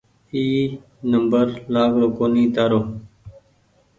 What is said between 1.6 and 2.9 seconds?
لآگرو ڪونيٚ تآرو